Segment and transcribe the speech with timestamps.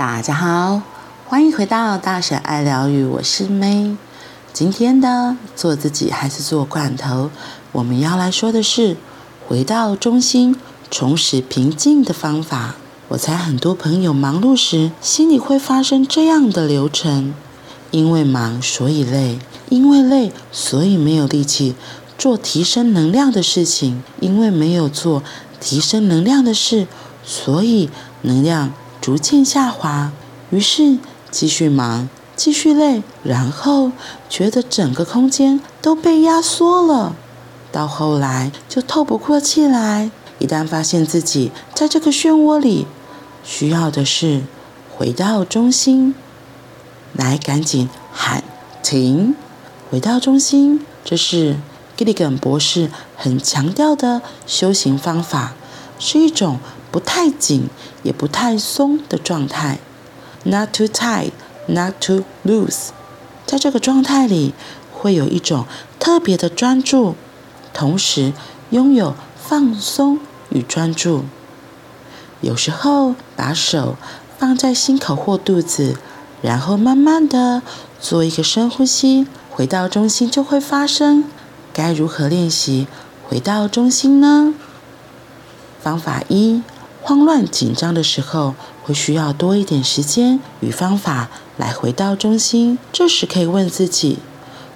[0.00, 0.80] 大家好，
[1.26, 3.98] 欢迎回到大婶爱疗愈，我是 May。
[4.50, 7.28] 今天的做自己还是做罐头，
[7.72, 8.96] 我们要来说的是
[9.46, 10.56] 回到中心、
[10.90, 12.76] 重拾平静的方法。
[13.08, 17.34] 我猜很多朋友忙碌时，心里会发生这样的流程：
[17.90, 19.36] 因为忙，所以累；
[19.68, 21.74] 因为累，所以没有力气
[22.16, 25.22] 做提升能量的事情；因为没有做
[25.60, 26.86] 提升能量的事，
[27.22, 27.90] 所以
[28.22, 28.72] 能量。
[29.00, 30.12] 逐渐下滑，
[30.50, 30.98] 于是
[31.30, 33.92] 继续忙，继续累，然后
[34.28, 37.16] 觉得整个空间都被压缩了，
[37.72, 40.10] 到后来就透不过气来。
[40.38, 42.86] 一旦发现自己在这个漩涡里，
[43.42, 44.42] 需要的是
[44.94, 46.14] 回到中心，
[47.14, 48.44] 来赶紧喊
[48.82, 49.34] 停，
[49.90, 50.84] 回到中心。
[51.02, 51.56] 这是
[51.96, 55.54] Gilligan 博士很强调的修行方法，
[55.98, 56.58] 是一种。
[56.90, 57.68] 不太紧，
[58.02, 59.78] 也不太松的状态
[60.44, 61.30] ，not too tight,
[61.66, 62.88] not too loose。
[63.46, 64.54] 在这个状态里，
[64.92, 65.66] 会有一种
[65.98, 67.14] 特别的专注，
[67.72, 68.32] 同时
[68.70, 70.18] 拥有放松
[70.50, 71.24] 与专注。
[72.40, 73.96] 有时候把手
[74.38, 75.96] 放在心口或肚子，
[76.42, 77.62] 然后慢慢的
[78.00, 81.24] 做一个深呼吸，回到中心就会发生。
[81.72, 82.86] 该如何练习
[83.28, 84.54] 回到中心呢？
[85.82, 86.62] 方法一。
[87.02, 92.78] 慌乱紧张的时候，会需要多一点时间与方法来回到中心。
[92.92, 94.18] 这时可以问自己：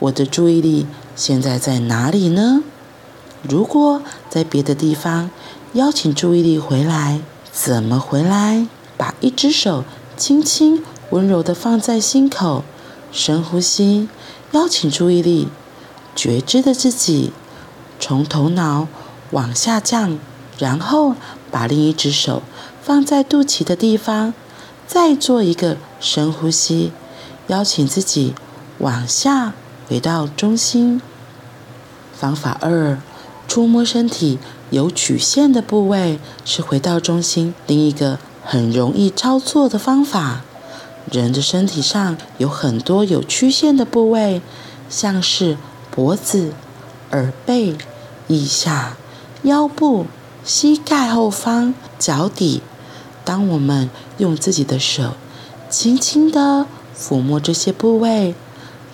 [0.00, 2.62] 我的注意力现在在哪里呢？
[3.42, 5.30] 如果在别的地方，
[5.74, 7.20] 邀请注意力回来，
[7.52, 8.66] 怎么回来？
[8.96, 9.84] 把一只手
[10.16, 12.64] 轻轻温柔地放在心口，
[13.12, 14.08] 深呼吸，
[14.50, 15.48] 邀请注意力，
[16.16, 17.32] 觉知的自己
[18.00, 18.88] 从头脑
[19.30, 20.18] 往下降。
[20.58, 21.14] 然后
[21.50, 22.42] 把另一只手
[22.82, 24.34] 放在肚脐的地方，
[24.86, 26.92] 再做一个深呼吸，
[27.48, 28.34] 邀请自己
[28.78, 29.52] 往下
[29.88, 31.00] 回到中心。
[32.12, 32.98] 方法二，
[33.46, 34.38] 触摸身体
[34.70, 40.42] 有曲线的部位是回到中心另一个很容易操作的方法。
[41.10, 44.42] 人的身体上有很多有曲线的部位，
[44.90, 45.56] 像是
[45.90, 46.52] 脖子、
[47.12, 47.76] 耳背、
[48.26, 48.96] 腋下、
[49.44, 50.06] 腰部。
[50.48, 52.62] 膝盖后方、脚底，
[53.22, 55.12] 当我们用自己的手
[55.68, 56.64] 轻轻地
[56.98, 58.34] 抚摸这些部位，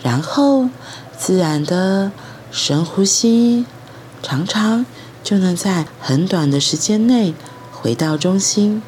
[0.02, 0.68] 然后
[1.16, 2.10] 自然的
[2.50, 3.66] 深呼吸，
[4.20, 4.84] 常常
[5.22, 7.34] 就能在很短的时间内
[7.70, 8.82] 回到中心。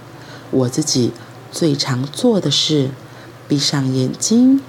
[0.50, 1.12] 我自己
[1.52, 2.90] 最常做的是
[3.46, 4.60] 闭上眼睛，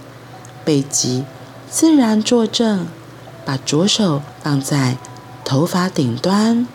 [0.64, 1.26] 背脊
[1.68, 2.86] 自然坐正，
[3.44, 4.98] 把左手放在
[5.44, 6.68] 头发顶端。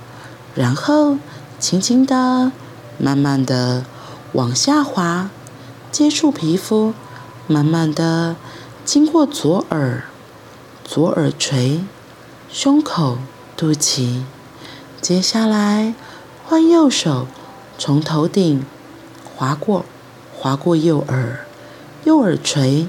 [0.54, 1.16] 然后，
[1.58, 2.52] 轻轻的、
[2.98, 3.86] 慢慢的
[4.32, 5.30] 往下滑，
[5.90, 6.92] 接触皮肤，
[7.46, 8.36] 慢慢的
[8.84, 10.04] 经过左耳、
[10.84, 11.82] 左耳垂、
[12.50, 13.16] 胸口、
[13.56, 14.24] 肚脐。
[15.00, 15.94] 接下来
[16.44, 17.26] 换右手，
[17.78, 18.64] 从头顶
[19.34, 19.86] 滑过，
[20.36, 21.46] 滑过右耳、
[22.04, 22.88] 右耳垂、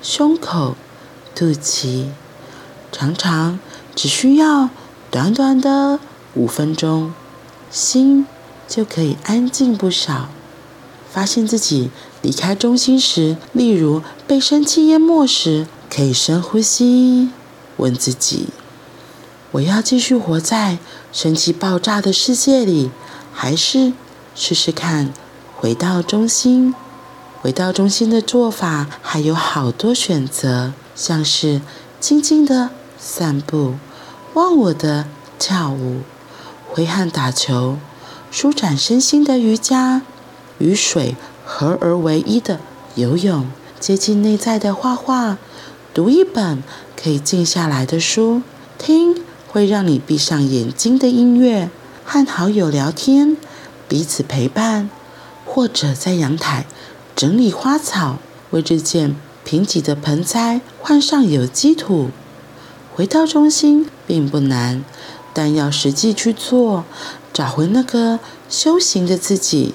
[0.00, 0.76] 胸口、
[1.34, 2.06] 肚脐。
[2.90, 3.58] 常常
[3.94, 4.70] 只需要
[5.10, 6.00] 短短的。
[6.34, 7.12] 五分钟，
[7.70, 8.26] 心
[8.66, 10.28] 就可以安静不少。
[11.10, 11.90] 发现自己
[12.22, 17.30] 离开中心时，例如被生气淹没时，可以深呼吸，
[17.76, 18.48] 问自己：
[19.50, 20.78] 我要继续活在
[21.12, 22.90] 生气爆炸的世界里，
[23.30, 23.92] 还是
[24.34, 25.12] 试试看
[25.54, 26.74] 回到中心？
[27.42, 31.60] 回到中心的做法还有好多选择，像是
[32.00, 33.74] 静静的散步、
[34.32, 36.00] 忘我的跳舞。
[36.74, 37.76] 挥汗打球，
[38.30, 40.00] 舒展身心的瑜伽，
[40.56, 42.60] 与水合而为一的
[42.94, 43.46] 游泳，
[43.78, 45.36] 接近内在的画画，
[45.92, 46.62] 读一本
[46.96, 48.40] 可以静下来的书，
[48.78, 51.68] 听会让你闭上眼睛的音乐，
[52.06, 53.36] 和好友聊天，
[53.86, 54.88] 彼此陪伴，
[55.44, 56.64] 或者在阳台
[57.14, 58.16] 整理花草，
[58.52, 59.14] 为这件
[59.44, 62.08] 贫瘠的盆栽换上有机土，
[62.94, 64.82] 回到中心并不难。
[65.32, 66.84] 但要实际去做，
[67.32, 68.18] 找回那个
[68.48, 69.74] 修行的自己。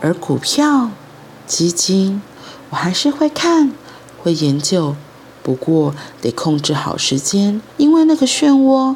[0.00, 0.90] 而股票、
[1.46, 2.22] 基金，
[2.70, 3.72] 我还是会看、
[4.22, 4.94] 会研究，
[5.42, 8.94] 不过得控制好时间，因为那个漩涡，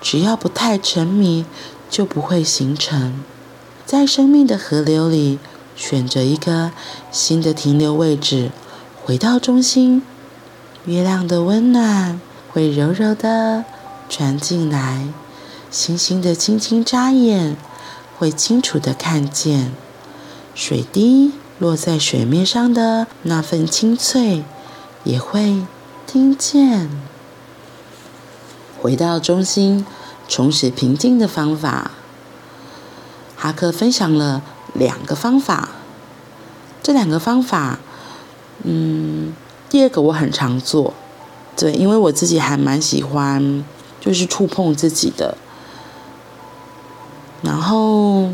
[0.00, 1.44] 只要不太沉迷，
[1.88, 3.22] 就不会形成。
[3.86, 5.38] 在生命的河流里，
[5.76, 6.72] 选择一个
[7.12, 8.50] 新的停留位置，
[9.04, 10.02] 回到中心。
[10.86, 12.20] 月亮的温暖
[12.50, 13.64] 会柔柔的。
[14.12, 15.08] 传进来，
[15.70, 17.56] 星星的轻轻眨眼，
[18.18, 19.72] 会清楚的看见。
[20.54, 24.44] 水滴落在水面上的那份清脆，
[25.02, 25.62] 也会
[26.06, 26.90] 听见。
[28.82, 29.86] 回到中心，
[30.28, 31.92] 重拾平静的方法。
[33.34, 34.42] 哈克分享了
[34.74, 35.70] 两个方法，
[36.82, 37.78] 这两个方法，
[38.64, 39.32] 嗯，
[39.70, 40.92] 第二个我很常做，
[41.56, 43.64] 对，因为我自己还蛮喜欢，
[44.02, 45.38] 就是触碰自己的，
[47.42, 48.28] 然后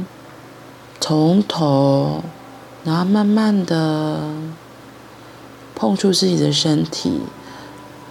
[0.99, 2.25] 从头。
[2.85, 4.19] 然后慢慢的
[5.75, 7.21] 碰触自己的身体，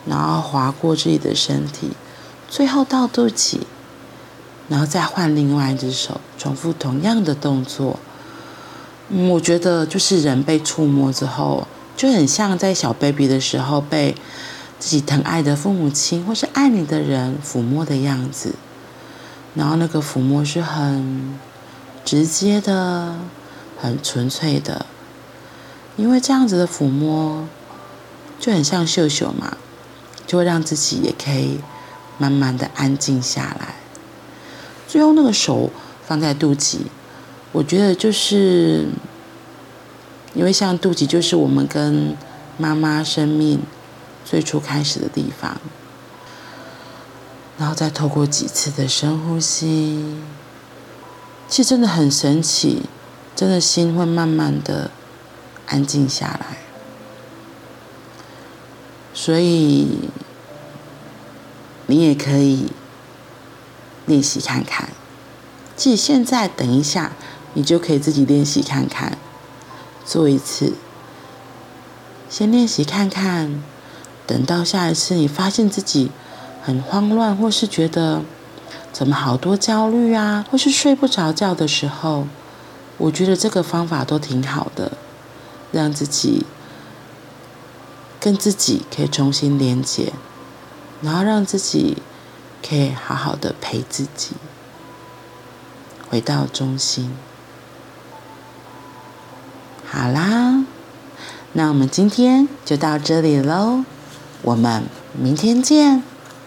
[0.06, 1.92] 然后划过自己的身体，
[2.48, 3.62] 最后到肚脐，
[4.70, 7.98] 然后再换另外一只手，重复同样的动作。
[9.10, 11.66] 嗯，我觉得就是人被触摸之后，
[11.96, 14.14] 就很像在小 baby 的时候被
[14.80, 18.56] 自己疼爱的父母亲或是爱你的人抚摸的样子。
[19.56, 21.38] 然后那个抚摸是很
[22.04, 23.16] 直接的。
[23.80, 24.88] 很纯粹的，
[25.98, 27.48] 因为这样子的抚摸
[28.40, 29.56] 就很像秀秀嘛，
[30.26, 31.60] 就会让自己也可以
[32.18, 33.76] 慢慢的安静下来。
[34.88, 35.70] 最后那个手
[36.08, 36.78] 放在肚脐，
[37.52, 38.88] 我觉得就是
[40.34, 42.18] 因为像肚脐就是我们跟
[42.58, 43.60] 妈妈生命
[44.28, 45.58] 最初开始的地方，
[47.58, 50.18] 然后再透过几次的深呼吸，
[51.48, 52.84] 其实真的很神奇。
[53.38, 54.90] 真的心会慢慢的
[55.68, 56.58] 安静下来，
[59.14, 60.10] 所以
[61.86, 62.72] 你也可以
[64.08, 64.90] 练习看看。
[65.76, 67.12] 即现在，等一下，
[67.54, 69.20] 你就可以自己练习看看，
[70.04, 70.74] 做一次，
[72.28, 73.62] 先练习看看。
[74.28, 76.12] 等到下一次，你发现自己
[76.62, 78.22] 很慌乱，或是觉得
[78.92, 82.28] 怎么好多焦虑啊，或是睡不着觉的时候。
[82.98, 84.92] 我觉得这个方法都挺好的，
[85.72, 86.46] 让自己
[88.20, 90.12] 跟自己可以重新连接，
[91.02, 92.02] 然后让自己
[92.68, 94.32] 可以好好的陪自己，
[96.10, 97.16] 回到中心。
[99.86, 100.66] 好啦，
[101.54, 103.86] 那我们今天就到这里喽，
[104.48, 106.02] 我们明天见，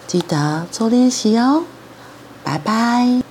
[0.07, 1.65] 记得做练习哦，
[2.43, 3.30] 拜拜。